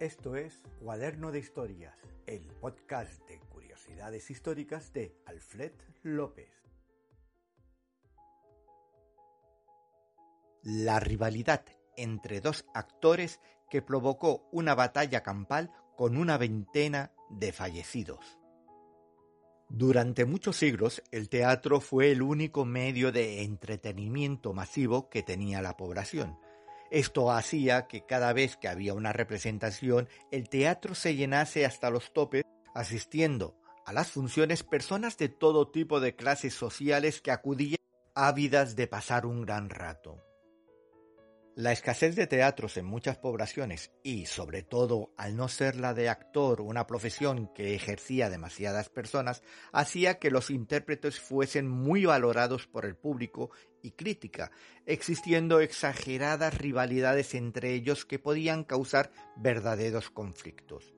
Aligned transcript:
Esto 0.00 0.34
es 0.34 0.62
Cuaderno 0.82 1.30
de 1.30 1.40
Historias, 1.40 1.94
el 2.26 2.40
podcast 2.58 3.20
de 3.28 3.38
curiosidades 3.38 4.30
históricas 4.30 4.94
de 4.94 5.14
Alfred 5.26 5.72
López. 6.02 6.48
La 10.62 11.00
rivalidad 11.00 11.66
entre 11.98 12.40
dos 12.40 12.64
actores 12.72 13.40
que 13.68 13.82
provocó 13.82 14.48
una 14.52 14.74
batalla 14.74 15.22
campal 15.22 15.70
con 15.98 16.16
una 16.16 16.38
veintena 16.38 17.12
de 17.28 17.52
fallecidos. 17.52 18.38
Durante 19.68 20.24
muchos 20.24 20.56
siglos, 20.56 21.02
el 21.10 21.28
teatro 21.28 21.78
fue 21.78 22.10
el 22.10 22.22
único 22.22 22.64
medio 22.64 23.12
de 23.12 23.42
entretenimiento 23.42 24.54
masivo 24.54 25.10
que 25.10 25.22
tenía 25.22 25.60
la 25.60 25.76
población. 25.76 26.38
Esto 26.90 27.30
hacía 27.30 27.86
que 27.86 28.04
cada 28.04 28.32
vez 28.32 28.56
que 28.56 28.68
había 28.68 28.94
una 28.94 29.12
representación, 29.12 30.08
el 30.32 30.48
teatro 30.48 30.94
se 30.94 31.14
llenase 31.14 31.64
hasta 31.64 31.88
los 31.88 32.12
topes, 32.12 32.44
asistiendo 32.74 33.56
a 33.86 33.92
las 33.92 34.10
funciones 34.10 34.62
personas 34.62 35.16
de 35.16 35.28
todo 35.28 35.68
tipo 35.68 36.00
de 36.00 36.16
clases 36.16 36.54
sociales 36.54 37.20
que 37.20 37.30
acudían 37.30 37.78
ávidas 38.14 38.76
de 38.76 38.86
pasar 38.86 39.24
un 39.24 39.42
gran 39.42 39.70
rato. 39.70 40.29
La 41.60 41.72
escasez 41.72 42.16
de 42.16 42.26
teatros 42.26 42.78
en 42.78 42.86
muchas 42.86 43.18
poblaciones 43.18 43.92
y, 44.02 44.24
sobre 44.24 44.62
todo, 44.62 45.12
al 45.18 45.36
no 45.36 45.46
ser 45.46 45.76
la 45.76 45.92
de 45.92 46.08
actor 46.08 46.62
una 46.62 46.86
profesión 46.86 47.52
que 47.54 47.74
ejercía 47.74 48.30
demasiadas 48.30 48.88
personas, 48.88 49.42
hacía 49.70 50.18
que 50.18 50.30
los 50.30 50.48
intérpretes 50.48 51.20
fuesen 51.20 51.68
muy 51.68 52.06
valorados 52.06 52.66
por 52.66 52.86
el 52.86 52.96
público 52.96 53.50
y 53.82 53.90
crítica, 53.90 54.52
existiendo 54.86 55.60
exageradas 55.60 56.56
rivalidades 56.56 57.34
entre 57.34 57.74
ellos 57.74 58.06
que 58.06 58.18
podían 58.18 58.64
causar 58.64 59.10
verdaderos 59.36 60.08
conflictos. 60.08 60.94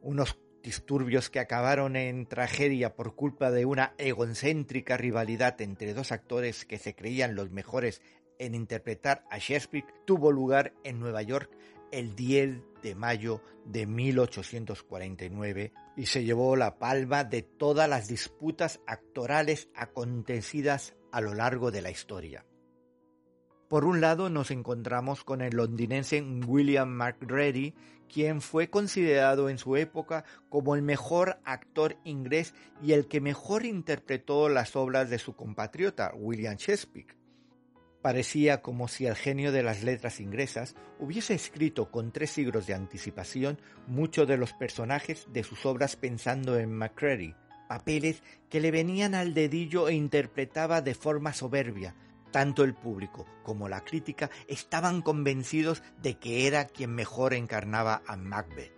Unos 0.00 0.38
disturbios 0.62 1.28
que 1.28 1.40
acabaron 1.40 1.96
en 1.96 2.26
tragedia 2.26 2.94
por 2.94 3.16
culpa 3.16 3.50
de 3.50 3.64
una 3.64 3.94
egocéntrica 3.98 4.96
rivalidad 4.96 5.60
entre 5.60 5.92
dos 5.92 6.12
actores 6.12 6.64
que 6.64 6.78
se 6.78 6.94
creían 6.94 7.34
los 7.34 7.50
mejores 7.50 8.00
en 8.38 8.54
interpretar 8.54 9.24
a 9.30 9.38
Shakespeare 9.38 9.86
tuvo 10.04 10.32
lugar 10.32 10.72
en 10.84 11.00
Nueva 11.00 11.22
York 11.22 11.50
el 11.90 12.14
10 12.14 12.62
de 12.82 12.94
mayo 12.94 13.42
de 13.64 13.86
1849 13.86 15.72
y 15.96 16.06
se 16.06 16.24
llevó 16.24 16.56
la 16.56 16.78
palma 16.78 17.24
de 17.24 17.42
todas 17.42 17.88
las 17.88 18.08
disputas 18.08 18.80
actorales 18.86 19.68
acontecidas 19.74 20.94
a 21.12 21.20
lo 21.20 21.34
largo 21.34 21.70
de 21.70 21.82
la 21.82 21.90
historia. 21.90 22.44
Por 23.68 23.84
un 23.84 24.00
lado 24.00 24.30
nos 24.30 24.50
encontramos 24.50 25.24
con 25.24 25.42
el 25.42 25.54
londinense 25.54 26.22
William 26.22 26.88
McReady, 26.88 27.74
quien 28.10 28.40
fue 28.40 28.70
considerado 28.70 29.50
en 29.50 29.58
su 29.58 29.76
época 29.76 30.24
como 30.48 30.74
el 30.74 30.80
mejor 30.80 31.38
actor 31.44 31.96
inglés 32.04 32.54
y 32.82 32.92
el 32.92 33.08
que 33.08 33.20
mejor 33.20 33.66
interpretó 33.66 34.48
las 34.48 34.74
obras 34.74 35.10
de 35.10 35.18
su 35.18 35.36
compatriota 35.36 36.12
William 36.14 36.56
Shakespeare. 36.56 37.17
Parecía 38.02 38.62
como 38.62 38.86
si 38.86 39.06
el 39.06 39.16
genio 39.16 39.50
de 39.50 39.64
las 39.64 39.82
letras 39.82 40.20
inglesas 40.20 40.76
hubiese 41.00 41.34
escrito 41.34 41.90
con 41.90 42.12
tres 42.12 42.30
siglos 42.30 42.66
de 42.66 42.74
anticipación 42.74 43.60
muchos 43.88 44.28
de 44.28 44.36
los 44.36 44.52
personajes 44.52 45.26
de 45.32 45.42
sus 45.42 45.66
obras 45.66 45.96
pensando 45.96 46.58
en 46.58 46.72
Macready, 46.72 47.34
papeles 47.68 48.22
que 48.48 48.60
le 48.60 48.70
venían 48.70 49.14
al 49.14 49.34
dedillo 49.34 49.88
e 49.88 49.94
interpretaba 49.94 50.80
de 50.80 50.94
forma 50.94 51.32
soberbia. 51.32 51.96
Tanto 52.30 52.62
el 52.62 52.74
público 52.74 53.26
como 53.42 53.68
la 53.68 53.84
crítica 53.84 54.30
estaban 54.46 55.02
convencidos 55.02 55.82
de 56.00 56.18
que 56.18 56.46
era 56.46 56.66
quien 56.66 56.94
mejor 56.94 57.34
encarnaba 57.34 58.02
a 58.06 58.16
Macbeth. 58.16 58.72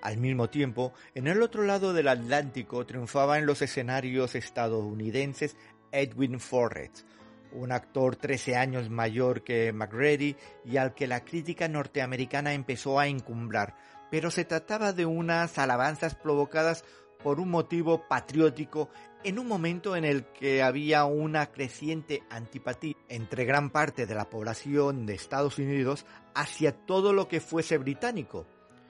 Al 0.00 0.18
mismo 0.18 0.50
tiempo, 0.50 0.92
en 1.14 1.28
el 1.28 1.42
otro 1.42 1.62
lado 1.62 1.92
del 1.92 2.08
Atlántico 2.08 2.84
triunfaba 2.84 3.38
en 3.38 3.46
los 3.46 3.62
escenarios 3.62 4.34
estadounidenses 4.34 5.56
Edwin 5.92 6.40
Forrest, 6.40 7.06
un 7.54 7.72
actor 7.72 8.16
13 8.16 8.56
años 8.56 8.90
mayor 8.90 9.42
que 9.42 9.72
McReady 9.72 10.36
y 10.64 10.76
al 10.76 10.94
que 10.94 11.06
la 11.06 11.24
crítica 11.24 11.68
norteamericana 11.68 12.52
empezó 12.52 12.98
a 12.98 13.06
encumbrar, 13.06 13.74
pero 14.10 14.30
se 14.30 14.44
trataba 14.44 14.92
de 14.92 15.06
unas 15.06 15.58
alabanzas 15.58 16.14
provocadas 16.14 16.84
por 17.22 17.40
un 17.40 17.50
motivo 17.50 18.06
patriótico 18.08 18.90
en 19.24 19.38
un 19.38 19.46
momento 19.46 19.94
en 19.96 20.04
el 20.04 20.24
que 20.24 20.62
había 20.62 21.04
una 21.04 21.46
creciente 21.52 22.22
antipatía 22.30 22.96
entre 23.08 23.44
gran 23.44 23.70
parte 23.70 24.06
de 24.06 24.14
la 24.14 24.28
población 24.28 25.06
de 25.06 25.14
Estados 25.14 25.58
Unidos 25.58 26.04
hacia 26.34 26.72
todo 26.72 27.12
lo 27.12 27.28
que 27.28 27.40
fuese 27.40 27.78
británico. 27.78 28.46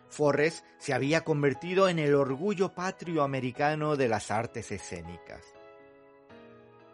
Forrest 0.09 0.65
se 0.79 0.93
había 0.93 1.23
convertido 1.23 1.89
en 1.89 1.99
el 1.99 2.15
orgullo 2.15 2.75
patrio 2.75 3.23
americano 3.23 3.97
de 3.97 4.09
las 4.09 4.31
artes 4.31 4.71
escénicas. 4.71 5.62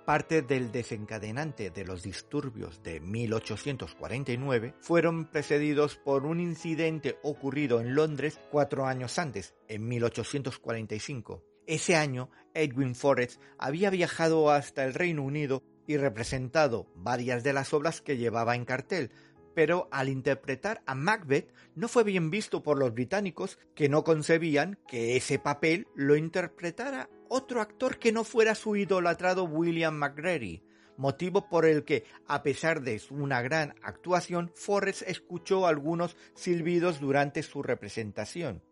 Parte 0.09 0.41
del 0.41 0.73
desencadenante 0.73 1.69
de 1.69 1.85
los 1.85 2.03
disturbios 2.03 2.83
de 2.83 2.99
1849 2.99 4.75
fueron 4.81 5.27
precedidos 5.27 5.97
por 5.97 6.25
un 6.25 6.41
incidente 6.41 7.19
ocurrido 7.23 7.79
en 7.83 7.95
Londres 7.95 8.41
cuatro 8.51 8.87
años 8.87 9.19
antes, 9.19 9.55
en 9.69 9.87
1845. 9.87 11.45
Ese 11.67 11.95
año, 11.95 12.31
Edwin 12.55 12.95
Forrest 12.95 13.39
había 13.59 13.91
viajado 13.91 14.51
hasta 14.51 14.83
el 14.87 14.95
Reino 14.95 15.23
Unido 15.23 15.63
y 15.87 15.99
representado 15.99 16.91
varias 16.97 17.45
de 17.45 17.53
las 17.53 17.75
obras 17.75 18.01
que 18.01 18.17
llevaba 18.17 18.57
en 18.57 18.65
cartel, 18.65 19.11
pero 19.55 19.89
al 19.93 20.09
interpretar 20.09 20.81
a 20.87 20.95
Macbeth 20.95 21.53
no 21.75 21.87
fue 21.87 22.05
bien 22.05 22.31
visto 22.31 22.63
por 22.63 22.79
los 22.79 22.95
británicos 22.95 23.59
que 23.75 23.91
no 23.91 24.05
concebían 24.05 24.79
que 24.89 25.19
ese 25.19 25.39
papel 25.39 25.87
lo 25.95 26.17
interpretara 26.17 27.11
otro 27.29 27.61
actor 27.61 27.99
que 27.99 28.13
no 28.13 28.25
fuera 28.25 28.55
su 28.55 28.77
idolatrado 28.77 29.45
William 29.45 29.95
McGrady, 29.95 30.63
motivo 30.97 31.49
por 31.49 31.65
el 31.65 31.85
que, 31.85 32.05
a 32.27 32.43
pesar 32.43 32.83
de 32.83 33.01
una 33.11 33.41
gran 33.43 33.75
actuación, 33.83 34.51
Forrest 34.55 35.03
escuchó 35.03 35.67
algunos 35.67 36.17
silbidos 36.35 37.01
durante 37.01 37.43
su 37.43 37.63
representación. 37.63 38.63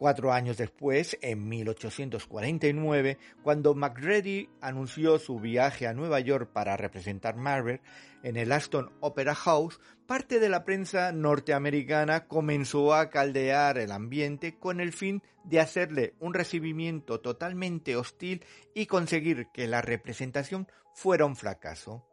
Cuatro 0.00 0.32
años 0.32 0.56
después, 0.56 1.18
en 1.20 1.46
1849, 1.46 3.18
cuando 3.42 3.74
McReady 3.74 4.48
anunció 4.62 5.18
su 5.18 5.38
viaje 5.38 5.86
a 5.86 5.92
Nueva 5.92 6.20
York 6.20 6.48
para 6.54 6.74
representar 6.78 7.36
Marvel 7.36 7.82
en 8.22 8.38
el 8.38 8.50
Aston 8.50 8.90
Opera 9.00 9.34
House, 9.34 9.78
parte 10.06 10.40
de 10.40 10.48
la 10.48 10.64
prensa 10.64 11.12
norteamericana 11.12 12.28
comenzó 12.28 12.94
a 12.94 13.10
caldear 13.10 13.76
el 13.76 13.92
ambiente 13.92 14.58
con 14.58 14.80
el 14.80 14.94
fin 14.94 15.22
de 15.44 15.60
hacerle 15.60 16.14
un 16.18 16.32
recibimiento 16.32 17.20
totalmente 17.20 17.94
hostil 17.94 18.42
y 18.74 18.86
conseguir 18.86 19.48
que 19.52 19.66
la 19.66 19.82
representación 19.82 20.66
fuera 20.94 21.26
un 21.26 21.36
fracaso. 21.36 22.08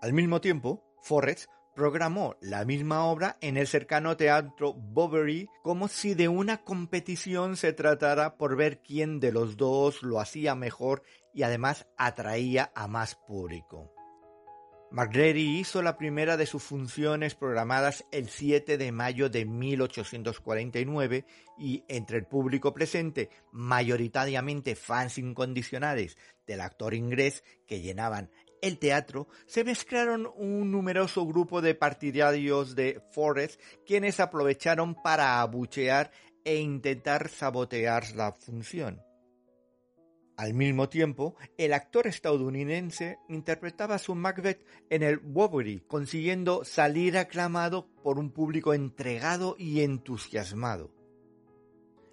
Al 0.00 0.12
mismo 0.12 0.40
tiempo, 0.40 0.84
Forrest 1.02 1.50
programó 1.74 2.36
la 2.40 2.64
misma 2.64 3.04
obra 3.06 3.38
en 3.40 3.56
el 3.56 3.66
cercano 3.66 4.16
teatro 4.16 4.74
Bovary 4.74 5.48
como 5.62 5.88
si 5.88 6.14
de 6.14 6.28
una 6.28 6.62
competición 6.62 7.56
se 7.56 7.72
tratara 7.72 8.36
por 8.36 8.56
ver 8.56 8.80
quién 8.82 9.20
de 9.20 9.32
los 9.32 9.56
dos 9.56 10.02
lo 10.02 10.20
hacía 10.20 10.54
mejor 10.54 11.02
y 11.32 11.42
además 11.42 11.86
atraía 11.96 12.72
a 12.74 12.88
más 12.88 13.14
público. 13.14 13.92
McGrady 14.92 15.58
hizo 15.58 15.80
la 15.80 15.96
primera 15.96 16.36
de 16.36 16.44
sus 16.44 16.62
funciones 16.62 17.34
programadas 17.34 18.04
el 18.12 18.28
7 18.28 18.76
de 18.76 18.92
mayo 18.92 19.30
de 19.30 19.46
1849 19.46 21.24
y 21.58 21.82
entre 21.88 22.18
el 22.18 22.26
público 22.26 22.74
presente, 22.74 23.30
mayoritariamente 23.52 24.76
fans 24.76 25.16
incondicionales 25.16 26.18
del 26.46 26.60
actor 26.60 26.92
inglés 26.92 27.42
que 27.66 27.80
llenaban 27.80 28.30
el 28.62 28.78
teatro, 28.78 29.28
se 29.46 29.64
mezclaron 29.64 30.30
un 30.36 30.70
numeroso 30.70 31.26
grupo 31.26 31.60
de 31.60 31.74
partidarios 31.74 32.74
de 32.74 33.02
Forrest 33.12 33.60
quienes 33.84 34.20
aprovecharon 34.20 34.94
para 34.94 35.40
abuchear 35.42 36.10
e 36.44 36.56
intentar 36.56 37.28
sabotear 37.28 38.14
la 38.16 38.32
función. 38.32 39.02
Al 40.36 40.54
mismo 40.54 40.88
tiempo, 40.88 41.36
el 41.58 41.72
actor 41.72 42.06
estadounidense 42.06 43.18
interpretaba 43.28 43.98
su 43.98 44.14
Macbeth 44.14 44.64
en 44.88 45.02
el 45.02 45.18
Bovary, 45.18 45.84
consiguiendo 45.86 46.64
salir 46.64 47.18
aclamado 47.18 47.88
por 48.02 48.18
un 48.18 48.30
público 48.30 48.72
entregado 48.72 49.56
y 49.58 49.82
entusiasmado. 49.82 51.01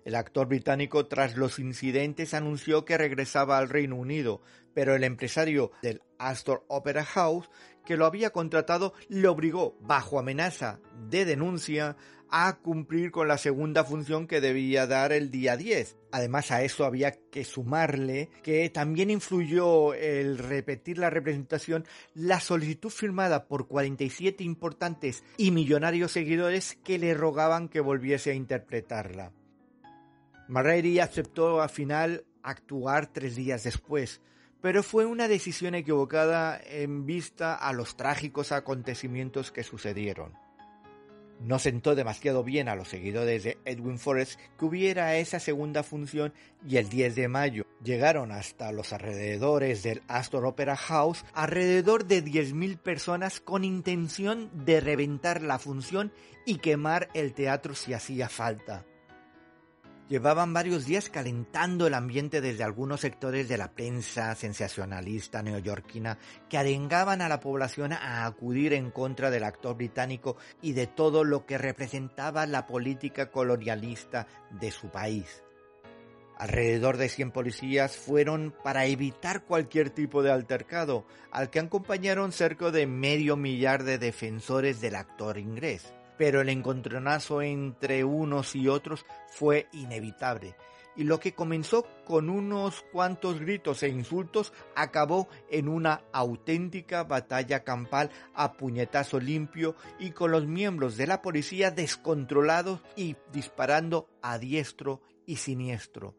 El 0.10 0.16
actor 0.16 0.48
británico 0.48 1.06
tras 1.06 1.38
los 1.38 1.60
incidentes 1.60 2.34
anunció 2.34 2.84
que 2.84 2.98
regresaba 2.98 3.60
al 3.60 3.70
Reino 3.70 3.96
Unido, 3.96 4.42
pero 4.74 4.96
el 4.96 5.04
empresario 5.04 5.72
del 5.84 6.02
Astor 6.18 6.66
Opera 6.68 7.06
House, 7.06 7.48
que 7.86 7.96
lo 7.96 8.08
había 8.08 8.32
contratado, 8.32 8.96
le 9.08 9.28
obligó, 9.28 9.78
bajo 9.82 10.18
amenaza 10.18 10.80
de 11.12 11.26
denuncia, 11.26 11.96
a 12.32 12.58
cumplir 12.58 13.12
con 13.12 13.28
la 13.28 13.38
segunda 13.38 13.84
función 13.84 14.26
que 14.26 14.42
debía 14.42 14.88
dar 14.88 15.12
el 15.12 15.30
día 15.30 15.56
10. 15.56 15.96
Además 16.12 16.50
a 16.50 16.64
eso 16.64 16.86
había 16.86 17.12
que 17.30 17.44
sumarle 17.44 18.32
que 18.42 18.68
también 18.72 19.12
influyó 19.12 19.94
el 19.94 20.40
repetir 20.40 20.98
la 20.98 21.12
representación 21.12 21.86
la 22.16 22.40
solicitud 22.40 22.90
firmada 22.90 23.46
por 23.46 23.68
47 23.68 24.44
importantes 24.44 25.24
y 25.38 25.52
millonarios 25.52 26.14
seguidores 26.14 26.80
que 26.84 26.98
le 26.98 27.14
rogaban 27.14 27.70
que 27.70 27.80
volviese 27.80 28.32
a 28.32 28.34
interpretarla. 28.34 29.34
Marreri 30.50 31.00
aceptó 31.00 31.62
al 31.62 31.70
final 31.70 32.26
actuar 32.42 33.06
tres 33.06 33.36
días 33.36 33.64
después, 33.64 34.20
pero 34.62 34.82
fue 34.82 35.06
una 35.06 35.28
decisión 35.28 35.76
equivocada 35.76 36.60
en 36.66 37.06
vista 37.06 37.54
a 37.54 37.72
los 37.72 37.96
trágicos 37.96 38.52
acontecimientos 38.52 39.52
que 39.52 39.62
sucedieron. 39.62 40.34
No 41.40 41.60
sentó 41.60 41.94
demasiado 41.94 42.44
bien 42.44 42.68
a 42.68 42.74
los 42.74 42.90
seguidores 42.90 43.44
de 43.44 43.60
Edwin 43.64 44.00
Forrest 44.00 44.40
que 44.58 44.66
hubiera 44.66 45.16
esa 45.18 45.40
segunda 45.40 45.84
función 45.84 46.34
y 46.68 46.78
el 46.78 46.90
10 46.90 47.16
de 47.16 47.28
mayo 47.28 47.64
llegaron 47.84 48.32
hasta 48.32 48.72
los 48.72 48.92
alrededores 48.92 49.84
del 49.84 50.02
Astor 50.08 50.48
Opera 50.48 50.76
House 50.76 51.24
alrededor 51.34 52.06
de 52.06 52.26
10.000 52.26 52.80
personas 52.80 53.40
con 53.40 53.64
intención 53.64 54.50
de 54.66 54.82
reventar 54.82 55.44
la 55.44 55.60
función 55.60 56.12
y 56.44 56.58
quemar 56.58 57.08
el 57.14 57.34
teatro 57.34 57.76
si 57.76 57.94
hacía 57.94 58.30
falta. 58.30 58.84
Llevaban 60.10 60.54
varios 60.54 60.88
días 60.88 61.08
calentando 61.08 61.86
el 61.86 61.94
ambiente 61.94 62.42
desde 62.42 62.64
algunos 62.64 63.02
sectores 63.02 63.48
de 63.48 63.60
la 63.60 63.74
prensa 63.74 64.34
sensacionalista 64.34 65.44
neoyorquina 65.44 66.18
que 66.50 66.58
arengaban 66.58 67.22
a 67.22 67.30
la 67.30 67.40
población 67.40 67.94
a 67.94 68.26
acudir 68.26 68.74
en 68.74 68.90
contra 68.90 69.30
del 69.30 69.44
actor 69.44 69.78
británico 69.78 70.36
y 70.64 70.74
de 70.74 70.88
todo 70.88 71.24
lo 71.24 71.46
que 71.46 71.60
representaba 71.60 72.48
la 72.48 72.66
política 72.66 73.30
colonialista 73.30 74.26
de 74.50 74.72
su 74.72 74.90
país. 74.90 75.44
Alrededor 76.40 76.98
de 76.98 77.10
100 77.10 77.30
policías 77.30 77.96
fueron 77.96 78.56
para 78.64 78.88
evitar 78.88 79.44
cualquier 79.44 79.92
tipo 79.92 80.24
de 80.24 80.32
altercado, 80.32 81.06
al 81.30 81.52
que 81.52 81.60
acompañaron 81.60 82.32
cerca 82.32 82.72
de 82.72 82.88
medio 82.88 83.38
millar 83.38 83.84
de 83.84 84.00
defensores 84.00 84.82
del 84.82 84.96
actor 84.96 85.38
inglés 85.38 85.94
pero 86.20 86.42
el 86.42 86.50
encontronazo 86.50 87.42
entre 87.42 88.04
unos 88.04 88.54
y 88.54 88.68
otros 88.68 89.06
fue 89.30 89.70
inevitable, 89.72 90.58
y 90.98 91.06
lo 91.06 91.18
que 91.18 91.34
comenzó 91.34 91.88
con 92.04 92.30
unos 92.30 92.84
cuantos 92.92 93.40
gritos 93.40 93.84
e 93.84 93.88
insultos 93.88 94.52
acabó 94.76 95.30
en 95.50 95.70
una 95.70 96.02
auténtica 96.12 97.06
batalla 97.06 97.64
campal 97.64 98.12
a 98.34 98.52
puñetazo 98.52 99.22
limpio 99.22 99.78
y 99.98 100.12
con 100.12 100.32
los 100.32 100.46
miembros 100.46 100.98
de 100.98 101.08
la 101.08 101.22
policía 101.22 101.72
descontrolados 101.72 102.82
y 102.98 103.16
disparando 103.32 104.10
a 104.22 104.40
diestro 104.40 105.02
y 105.26 105.38
siniestro. 105.38 106.18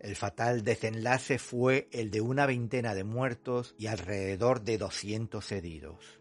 El 0.00 0.16
fatal 0.16 0.64
desenlace 0.64 1.38
fue 1.38 1.88
el 1.92 2.10
de 2.10 2.22
una 2.22 2.46
veintena 2.46 2.94
de 2.94 3.04
muertos 3.04 3.74
y 3.76 3.88
alrededor 3.88 4.62
de 4.62 4.78
200 4.78 5.52
heridos. 5.52 6.18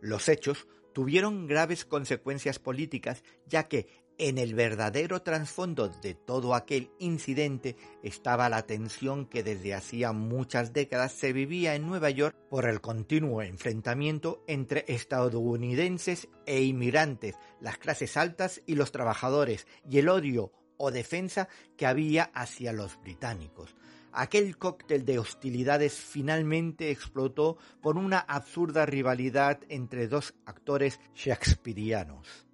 Los 0.00 0.28
hechos 0.28 0.66
tuvieron 0.92 1.46
graves 1.46 1.84
consecuencias 1.84 2.58
políticas, 2.58 3.22
ya 3.46 3.68
que 3.68 3.86
en 4.18 4.36
el 4.36 4.54
verdadero 4.54 5.22
trasfondo 5.22 5.88
de 5.88 6.14
todo 6.14 6.54
aquel 6.54 6.90
incidente 6.98 7.76
estaba 8.02 8.48
la 8.48 8.66
tensión 8.66 9.26
que 9.26 9.44
desde 9.44 9.74
hacía 9.74 10.12
muchas 10.12 10.72
décadas 10.72 11.12
se 11.12 11.32
vivía 11.32 11.76
en 11.76 11.86
Nueva 11.86 12.10
York 12.10 12.36
por 12.50 12.68
el 12.68 12.80
continuo 12.80 13.42
enfrentamiento 13.42 14.42
entre 14.48 14.84
estadounidenses 14.88 16.28
e 16.46 16.62
inmigrantes, 16.62 17.36
las 17.60 17.78
clases 17.78 18.16
altas 18.16 18.60
y 18.66 18.74
los 18.74 18.90
trabajadores, 18.90 19.68
y 19.88 19.98
el 19.98 20.08
odio 20.08 20.52
o 20.78 20.90
defensa 20.90 21.48
que 21.76 21.86
había 21.86 22.24
hacia 22.34 22.72
los 22.72 23.00
británicos. 23.00 23.76
Aquel 24.12 24.56
cóctel 24.56 25.04
de 25.04 25.18
hostilidades 25.18 25.94
finalmente 25.94 26.90
explotó 26.90 27.58
por 27.80 27.96
una 27.96 28.18
absurda 28.18 28.86
rivalidad 28.86 29.60
entre 29.68 30.08
dos 30.08 30.34
actores 30.46 31.00
shakespearianos. 31.14 32.47